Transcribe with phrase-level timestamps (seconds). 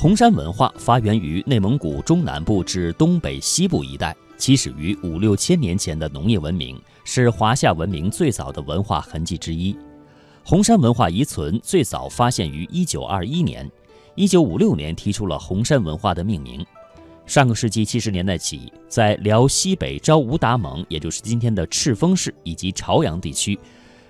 [0.00, 9.76] 红山文化发源于内蒙古中南部至东北西部一带，起始于五六千年前的农业文明，是华夏文明最早的文化痕迹之一。
[10.42, 13.70] 红山文化遗存最早发现于一九二一年，
[14.14, 16.64] 一九五六年提出了红山文化的命名。
[17.26, 23.60] 上个世纪七十年代起，在辽西北昭吾达盟，也就是今天的赤峰市以及朝阳地区，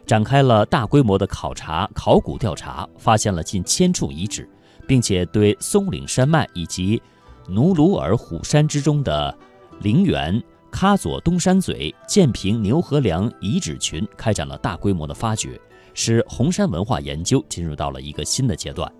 [0.06, 4.48] 展开了大规模的考察、考古调查，发现了近千处遗址。
[4.86, 7.00] 并且对松岭山脉以及
[7.48, 9.36] 努鲁尔虎山之中的
[9.80, 15.60] 陵园、喀左东山嘴、建平牛河梁遗址群开展了大规模的发掘，
[15.94, 18.90] 使红山文化研究进入到了一个新的阶段。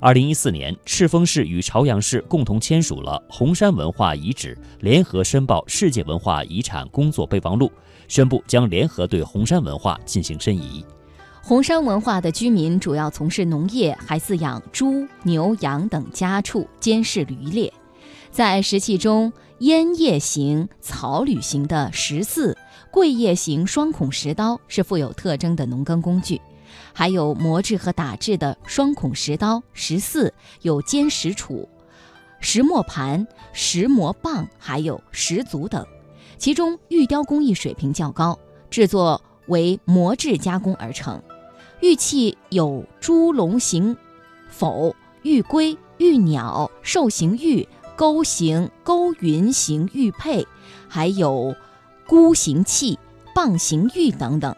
[0.00, 7.70] 二零一四年，赤峰市与朝阳市共同签署了红山文化遗址联合申报世界文化遗产工作备忘录，
[8.08, 10.84] 宣布将联合对红山文化进行申遗。
[11.44, 17.72] 红山文化的居民主要从事农业，还饲养猪、牛、羊等家畜，监视渔猎。
[18.30, 22.54] 在石器中，烟叶形、草履形的石耜、
[22.92, 26.40] 桂叶形双孔石刀是富有特征的农耕工具，
[26.92, 30.30] 还有磨制和打制的双孔石刀、石耜，
[30.62, 31.66] 有尖石杵、
[32.38, 35.84] 石磨盘、石磨棒，还有石足等。
[36.38, 38.38] 其中玉雕工艺水平较高，
[38.70, 41.20] 制作为磨制加工而成。
[41.82, 43.96] 玉器有猪龙形
[44.48, 47.66] 否、玉龟、玉鸟、兽形玉、
[47.96, 50.46] 钩形、钩云形玉佩，
[50.86, 51.56] 还有
[52.06, 52.96] 箍形器、
[53.34, 54.54] 棒形玉等等。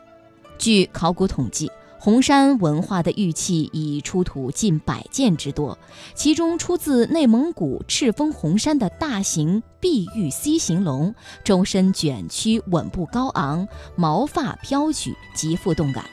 [0.58, 5.78] 据考古统计，红山文化的玉器已出土近百件之多，
[6.14, 13.66] 其中出自内蒙古赤峰红山的大型碧玉 C 形龙，周身卷曲，稳步高昂，
[13.97, 16.05] 毛发飘举，极富动感。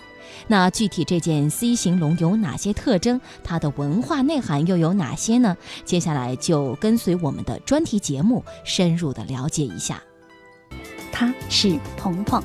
[0.47, 3.19] 那具体这件 C 型龙有哪些特征？
[3.43, 5.57] 它的文化内涵又有哪些呢？
[5.85, 10.01] 接下来就跟随我们的专题节目，深入的了解一下。
[11.11, 12.41] 他是鹏鹏，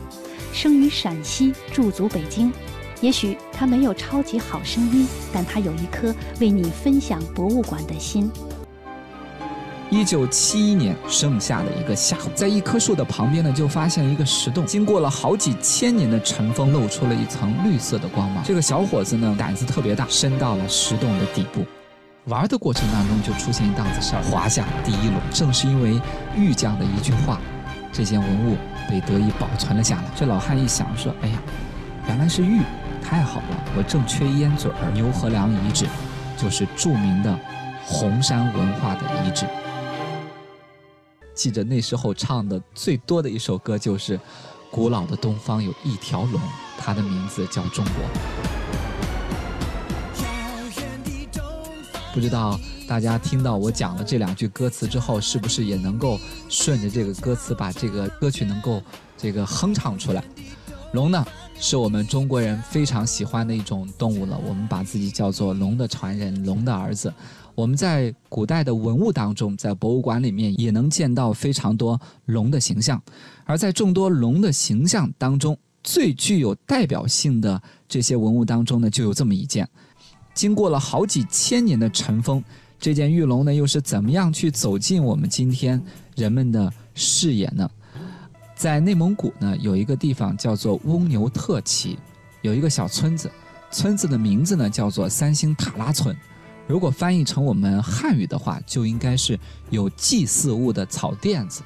[0.53, 2.53] 生于陕西，驻足北京。
[3.01, 8.31] 也许他没有超级好声音，但他有一颗为你分享博物馆的心。
[9.89, 14.67] 一九七一年盛夏的一个下午，在一棵树的旁边呢，就发现了一个石洞。
[14.67, 18.43] 经过了好几千年的尘封，露出了一层绿色的光芒。
[18.43, 21.65] 这个小伙子呢，胆子特别大，伸到了石洞的底部。
[22.25, 25.21] 玩的过程当中，就出现一档子事儿，华夏第一龙。
[25.33, 26.01] 正是因为
[26.37, 27.41] 玉匠的一句话，
[27.93, 28.57] 这件文物
[28.91, 30.03] 被得以保存了下来。
[30.17, 31.39] 这老汉一想说：“哎呀，
[32.09, 32.61] 原来是玉，
[33.01, 33.65] 太好了！
[33.77, 34.91] 我正缺烟嘴儿。
[34.93, 35.87] 牛河梁遗址，
[36.37, 37.39] 就是著名的
[37.85, 39.47] 红山文化的遗址。”
[41.37, 44.17] 记着那时候唱的最多的一首歌就是
[44.71, 46.41] 《古老的东方有一条龙》，
[46.79, 47.95] 它的名字叫中国。
[52.15, 52.59] 不知道
[52.89, 58.83] 大家听到我讲了这两句歌词之后，是不是也能够顺着这个歌词把这个歌曲能够
[59.19, 60.25] 这个哼唱出来？
[60.93, 61.23] 龙呢，
[61.61, 67.13] 是我们中国人非常喜欢的一种动物了，我们把自己叫做龙的传人，龙的儿子。
[67.57, 73.03] 我们在古代的文物当中，在博物馆里面也能见到非常多龙的形象，
[73.47, 79.67] 而在众多龙的形象当中，最具有代表性的这些文物当中呢，就有这么一件，
[80.35, 82.45] 经过了好几千年的尘封，
[82.79, 85.83] 这件玉龙呢，又是怎么样去走进我们今天
[86.15, 87.69] 人们的视野呢？
[88.55, 91.99] 在内蒙古呢，有一个地方叫做翁牛特旗，
[92.43, 93.31] 有一个小村子，
[93.71, 96.15] 村子的名字呢叫做三星塔拉村。
[96.67, 99.39] 如果翻译成我们汉语的话，就应该是
[99.71, 101.63] 有祭祀物的草甸子。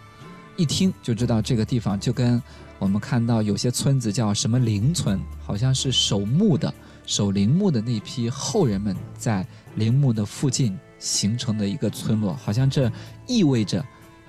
[0.57, 2.43] 一听就知道这个地方就跟
[2.79, 6.73] 我们看到有些村子叫什么陵村，好像是守墓的、
[7.07, 9.47] 守陵墓的那批后人们在
[9.77, 12.93] 陵墓的附近形成的一个村落，好像这
[13.27, 13.83] 意味着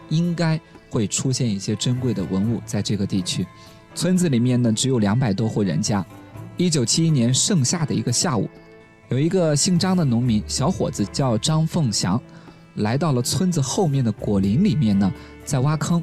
[0.08, 0.60] 应该
[0.90, 3.46] 会出现一些珍贵的文物在这个地区。
[3.94, 6.06] 村子里面呢只有两百多户人家。
[6.56, 8.50] 一九七一年盛夏的一个下午。
[9.12, 12.20] 有一个姓张的农民小伙子叫张凤祥，
[12.76, 15.12] 来到了村子后面的果林里面呢，
[15.44, 16.02] 在挖坑，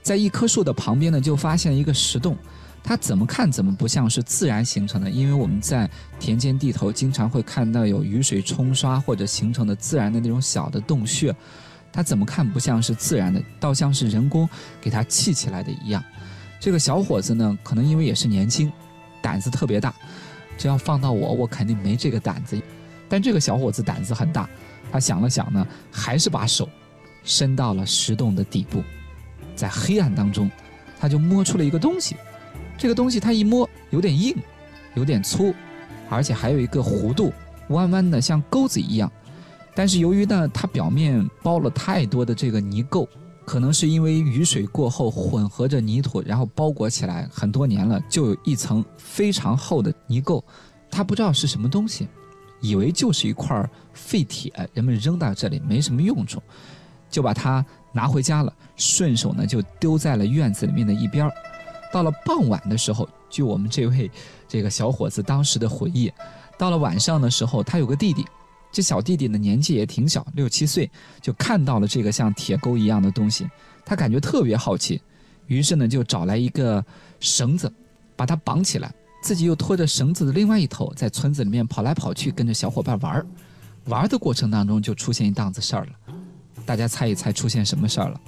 [0.00, 2.38] 在一棵树的旁边呢，就发现一个石洞。
[2.84, 5.90] 他怎么看怎么不像是自然形成的，因为我们在
[6.20, 11.34] 田间地头经常会看到有雨水冲刷或者形成的自然的那种小的洞穴，
[11.92, 14.48] 他怎么看不像是自然的，倒像是人工
[14.80, 16.00] 给他砌起来的一样。
[16.60, 18.72] 这个小伙子呢，可能因为也是年轻，
[19.20, 19.92] 胆子特别大。
[20.56, 22.60] 这要放到我，我肯定没这个胆子。
[23.08, 24.48] 但这个小伙子胆子很大，
[24.90, 26.68] 他想了想呢，还是把手
[27.22, 28.82] 伸到了石洞的底部，
[29.54, 30.50] 在黑暗当中，
[30.98, 32.16] 他就摸出了一个东西。
[32.78, 34.36] 这个东西他一摸，有点硬，
[34.94, 35.54] 有点粗，
[36.08, 37.32] 而且还有一个弧度，
[37.68, 39.10] 弯弯的像钩子一样。
[39.74, 43.06] 但是由于呢，它表面包了太多的这个泥垢，
[43.46, 50.42] 可能是因为雨水过后混合着泥土，然后包裹起来很多年了，就有一层非常厚的泥垢。
[50.90, 52.08] 他不知道是什么东西，
[52.60, 56.42] 以为就是一块废铁，人们扔到这里没什么用处，
[57.08, 61.30] 就把它拿回家了，顺手呢就丢在了院子里面的一边。
[61.92, 64.10] 到了傍晚的时候，据我们这位
[64.48, 66.12] 这个小伙子当时的回忆，
[66.58, 68.26] 到了晚上的时候，他有个弟弟。
[68.72, 70.90] 这小弟弟的年纪也挺小，六七岁，
[71.22, 73.48] 就看到了这个像铁钩一样的东西，
[73.84, 75.00] 他感觉特别好奇，
[75.46, 76.84] 于是呢就找来一个
[77.20, 77.72] 绳子，
[78.14, 78.92] 把它绑起来，
[79.22, 83.26] 自己又拖着绳子的另外一头，在村子里面跑来跑去，跟着小伙伴玩儿。
[83.86, 85.92] 玩的过程当中就出现一档子事儿了，
[86.66, 88.20] 大家猜一猜出现什么事儿了？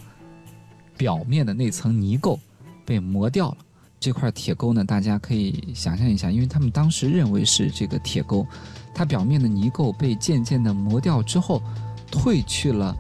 [0.96, 2.38] 表面的那层泥垢
[2.87, 3.56] 被磨掉了，
[4.00, 8.46] 这块铁钩呢，大家可以想象一下，因为他们当时认为是这个铁钩。
[8.99, 11.62] 它表面的泥垢被渐渐地磨掉之后，
[12.11, 12.93] 褪去了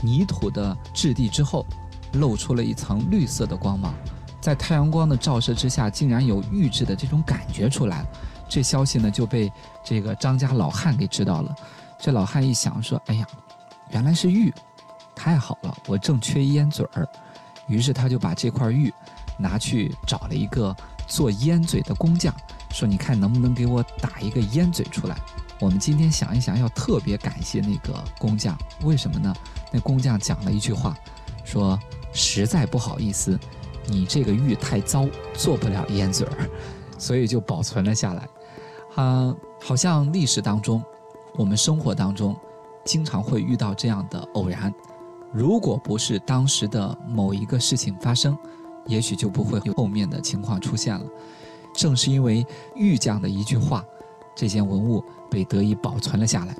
[0.00, 1.66] 泥土的质地之后，
[2.12, 3.92] 露出了一层绿色的光芒，
[4.40, 8.06] 在太阳光的照射之下，竟然有玉质的这种感觉出来了。
[8.48, 9.52] 这消息呢就被
[9.84, 11.52] 这个张家老汉给知道了。
[11.98, 13.26] 这老汉一想说：“哎呀，
[13.90, 14.54] 原来是玉，
[15.16, 17.04] 太好了，我正缺烟嘴儿。”
[17.66, 18.94] 于是他就把这块玉
[19.36, 20.76] 拿去找了一个
[21.08, 22.32] 做烟嘴的工匠，
[22.70, 25.16] 说：“你看能不能给我打一个烟嘴出来？”
[25.60, 29.32] 我们今天想一想，要特别感谢那个工匠，为什么呢？
[29.70, 30.96] 那工匠讲了一句话，
[31.44, 31.78] 说
[32.14, 33.38] 实在不好意思，
[33.86, 36.48] 你这个玉太糟，做不了烟嘴儿，
[36.96, 38.26] 所以就保存了下来。
[38.94, 40.82] 啊，好像历史当中，
[41.34, 42.34] 我们生活当中，
[42.86, 44.72] 经常会遇到这样的偶然。
[45.30, 48.36] 如果不是当时的某一个事情发生，
[48.86, 51.04] 也许就不会有后面的情况出现了。
[51.74, 53.84] 正是因为玉匠的一句话。
[54.34, 56.56] 这件文物被得以保存了下来。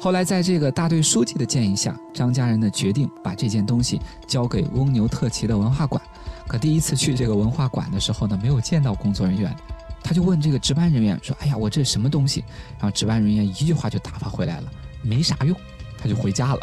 [0.00, 6.02] 后来，在这个大队书记的建议下，张家人呢决定把这件东西交给翁牛特旗的文化馆。
[6.48, 9.54] 可第一次去这个文化馆的时候呢，没有见到工作人员，
[10.02, 12.42] 他就问这个值班人员说：“哎呀，我这什么东西？”
[12.78, 15.56] 然后值班人员一句话就打发回来了，没啥用，
[15.96, 16.60] 他就回家了。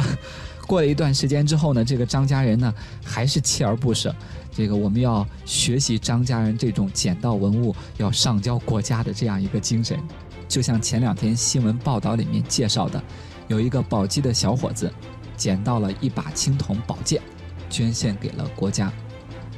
[0.70, 2.72] 过了一段时间之后呢，这个张家人呢
[3.04, 4.16] 还是锲而不舍。
[4.52, 10.00] 这个我们要学习张家人这种捡到文物要上交国家的这样一个精神。
[10.48, 13.02] 就像前两天新闻报道里面介绍的，
[13.48, 14.94] 有一个宝鸡的小伙子
[15.36, 17.20] 捡到了一把青铜宝剑，
[17.68, 18.94] 捐献给了国家。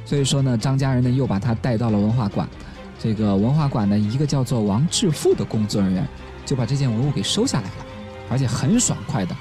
[0.06, 2.48] 所以说呢，张家人呢又把他带到了文化馆。
[2.98, 6.08] 这个文化馆呢，一个叫做王致富的工作人员
[6.46, 7.86] 就把这件文物给收下来了，
[8.30, 9.36] 而且很爽快的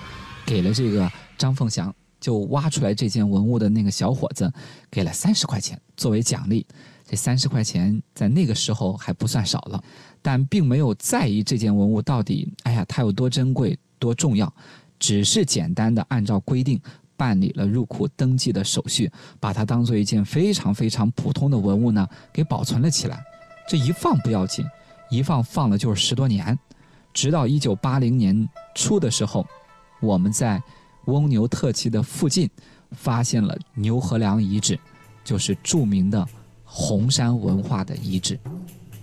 [0.46, 1.10] 给了这个。
[1.42, 4.52] 张凤祥就挖出来这件文物的那个小伙子，
[4.92, 6.66] 给了三十块钱作为奖励。
[7.08, 9.84] 这三十块钱在那个时候还不算少了，
[10.22, 14.54] 但并没有在意这件文物到底，哎呀，它有多珍贵、多重要，
[15.00, 16.80] 只是简单的按照规定
[17.18, 23.20] 办理了入库登记的手续，把它当做一件非常非常普通的文物呢，给保存了起来。
[23.68, 24.64] 这一放不要紧，
[25.10, 26.58] 一放放了就是十多年，
[27.12, 29.44] 直到一九八零年初的时候，
[30.00, 30.62] 我们在。
[31.06, 32.50] 翁牛特旗的附近，
[32.92, 34.80] 发现了牛河梁遗址，
[35.24, 36.28] 就是著名的
[36.64, 38.40] 红山文化的遗址，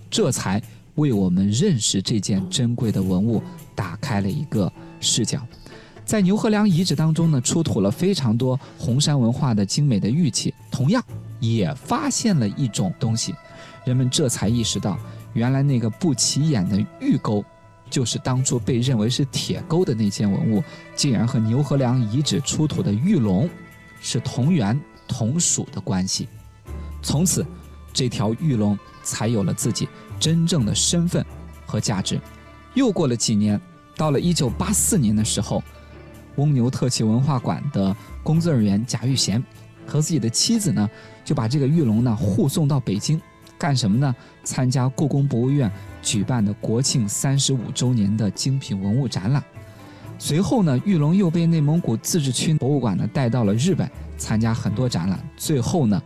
[0.09, 0.61] 这才
[0.95, 3.41] 为我们认识这件珍贵的文物
[3.75, 5.41] 打开了一个视角。
[6.05, 11.03] 在牛河梁遗址当中呢，出土了非常多红山文化的精美的玉器，同样
[11.39, 13.35] 也发现了一种东西，
[13.85, 14.97] 人们这才意识到，
[15.33, 17.45] 原来那个不起眼的玉钩。
[17.89, 20.63] 就是当初被认为是铁钩的那件文物，
[20.95, 23.49] 竟然和牛河梁遗址出土的玉龙
[23.99, 26.27] 是同源同属的关系。
[27.01, 27.45] 从此，
[27.91, 29.87] 这条玉龙才有了自己
[30.19, 31.25] 真正的身份
[31.65, 32.19] 和价值。
[32.75, 33.59] 又过了几年，
[33.95, 35.63] 到了1984年的时候，
[36.35, 39.43] 翁牛特旗文化馆的工作人员贾玉贤
[39.87, 40.89] 和自己的妻子呢，
[41.25, 43.19] 就把这个玉龙呢护送到北京。
[43.59, 44.15] 干什么呢？
[44.45, 45.69] 参加故宫博物院
[46.01, 49.43] 举办的国庆三十五周年的精品文物展览。
[50.17, 55.19] 随后呢，玉龙又被内蒙古自治区博物馆呢带到了日本，参加很多展览。
[55.35, 56.01] 最后呢，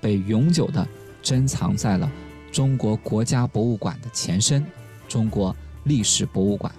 [0.00, 0.86] 被永久的
[1.22, 2.10] 珍藏在了
[2.50, 4.64] 中国国家博物馆的前身——
[5.06, 6.74] 中国历史博物馆。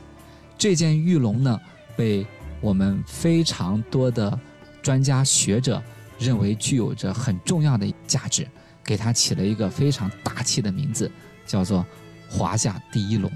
[0.57, 1.59] 这件玉龙呢，
[1.95, 2.25] 被
[2.61, 4.39] 我们非常多的
[4.81, 5.81] 专家学者
[6.17, 8.47] 认为具有着很重要的价值。
[8.85, 11.11] 给它起了一个非常大气的名字，
[11.45, 11.85] 叫做
[12.29, 13.29] “华夏第一龙”。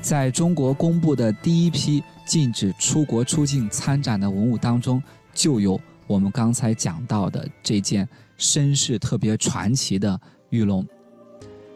[0.00, 5.02] 在中国公布的第一批禁止出国出境参展的文物当中，
[5.34, 8.08] 就有我们刚才讲到的这件
[8.38, 10.86] 身世特别传奇的玉龙。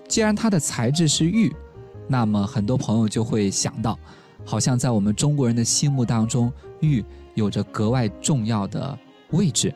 [0.08, 1.54] 既然它的材质是玉，
[2.08, 3.98] 那么很多朋友就会想到，
[4.44, 8.98] 好像在我们中国人的心目当中，玉有着格外重要的
[9.32, 9.74] 位置。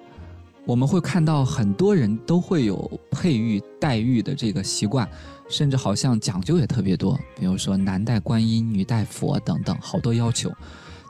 [0.68, 5.08] 我们会看到很多人都会有佩玉、戴玉的这个习惯，
[5.48, 10.52] 甚至好像讲究也特别多，比如说男戴观音、女戴佛等等，好多要求。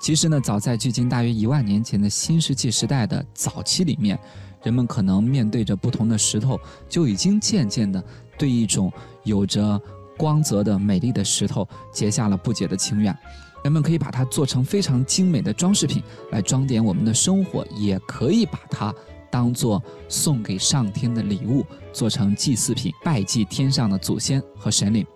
[0.00, 4.16] 其实呢，早在距今大约一万年前的新石器时代的早期里面，
[4.62, 6.56] 人们可能面对着不同的石头，
[6.88, 8.00] 就已经渐渐的
[8.38, 8.92] 对一种
[9.24, 9.80] 有着
[10.16, 13.12] 光泽的美丽的石头结下了不解的情缘。
[13.64, 16.00] 人们可以把它做成非常精美的装饰品
[16.30, 18.94] 来装点我们的生活，也可以把它
[19.30, 25.06] 当做送给上天的礼物，做成祭祀品，拜祭天上的祖先和神灵。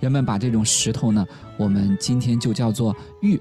[0.00, 3.40] 人们把这种石头呢，我们今天就叫做玉。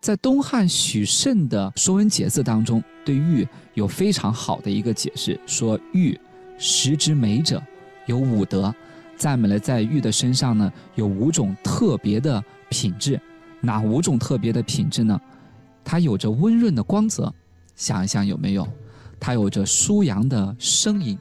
[0.00, 6.18] 在东汉许慎的《说文解字》当中，对玉有非常好的一个解释，说玉
[6.58, 7.62] 石之美者
[8.06, 8.74] 有五德，
[9.16, 13.20] 赞美了在玉的身上呢有五种特别的品质。
[13.60, 15.20] 哪五种特别的品质呢？
[15.84, 17.30] 它有着温润的光泽，
[17.76, 18.66] 想一想有没有？
[19.20, 21.16] 它有着舒扬的声音，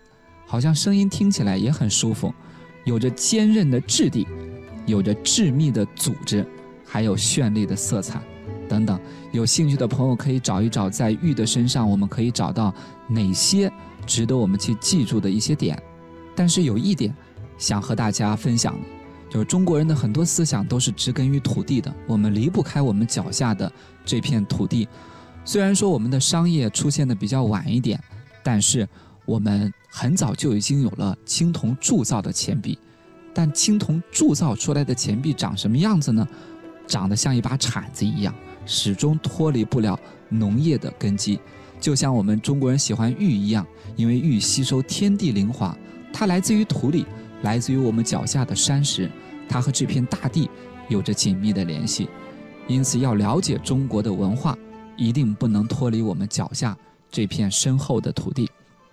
[0.48, 2.34] 好像声音听起来也很舒服。
[2.86, 4.25] 有着坚韧的质地，
[4.86, 6.44] 有着致密的组织，
[6.86, 8.22] 还有绚丽的色彩。
[8.68, 9.00] 等等，
[9.32, 12.74] 有兴趣的朋友可以找一找，在玉的身上，我们可以找到
[13.08, 13.72] 哪些
[14.06, 15.79] 值得我们去记住的一些点。
[16.36, 17.13] 但是有一点
[17.58, 18.88] 想和大家分享的，
[19.29, 23.72] 就是中国人的很多思想都是植根于土地的，我们离不开我们脚下的
[24.06, 24.88] 这片土地。
[25.46, 28.00] 虽然说我们的商业出现的比较晚一点，
[28.43, 28.88] 但是
[29.25, 32.77] 我们很早就已经有了青铜铸造的钱币。
[33.34, 36.27] 但青铜铸造出来的钱币长什么样子呢？
[36.88, 38.34] 长得像一把铲子一样。
[38.65, 41.39] 始终脱离不了农业的根基，
[41.79, 43.65] 就像我们中国人喜欢玉一样，
[43.96, 45.75] 因为玉吸收天地灵华，
[46.13, 47.05] 它来自于土里，
[47.41, 49.10] 来自于我们脚下的山石，
[49.48, 50.48] 它和这片大地
[50.88, 52.08] 有着紧密的联系。
[52.67, 54.55] 因此，要了解中国的文化，
[55.00, 56.77] 一定不能脱离我们脚下
[57.10, 58.50] 这片深厚的土地。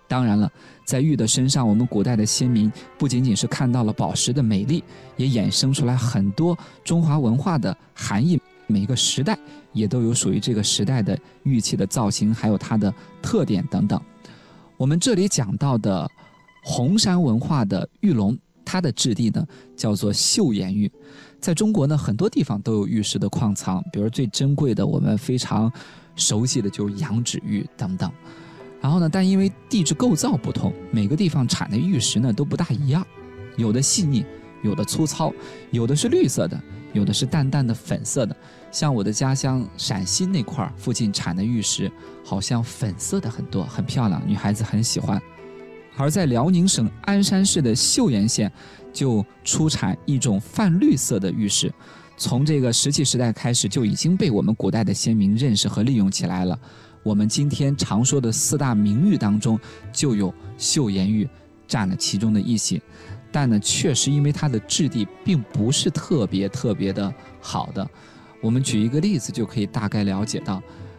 [0.08, 0.48] 当然了，
[0.84, 4.84] 在玉的身上，我们古代的先民不仅仅是看到了宝石的美丽，
[5.16, 8.40] 也衍生出来很多中华文化的含义。
[8.68, 9.36] 每一个时代
[9.72, 14.00] 也都有属于这个时代的玉器的造型，还有它的特点等等。
[14.76, 16.08] 我们这里讲到的
[16.62, 19.44] 红山文化的玉龙，它的质地呢
[19.76, 20.90] 叫做岫岩玉。
[21.46, 25.72] 在中国呢，很多地方都有玉石的矿藏，比如最珍贵的，我们非常
[26.16, 28.10] 熟悉的就是羊脂玉等等。
[28.80, 33.06] 然后呢，但因为地质构造不同，每个地方产的玉石呢都不大一样，
[33.56, 34.26] 有的细腻，
[34.64, 35.32] 有的粗糙，
[35.70, 36.60] 有的是绿色的。
[36.92, 38.34] 有的是淡淡的粉色的，
[38.72, 41.92] 像我的家乡陕西那块儿附近产的玉石，
[42.24, 45.22] 好像粉色的很多，很漂亮，女孩子很喜欢。
[45.96, 48.50] 而在辽宁省鞍山市的岫岩县，
[48.96, 51.70] 就出产一种泛绿色的玉石，
[52.16, 56.58] 从这个石器时代开始就已经被我们古代的先民认识和利用起来了。
[57.02, 59.60] 我们今天常说的四大名玉当中，
[59.92, 61.28] 就有岫岩玉
[61.68, 62.80] 占了其中的一席。
[63.30, 67.86] 但呢，确实因为它的质地并不是特别特别的好的，
[68.40, 70.62] 我们举一个例子就可以大概了解到。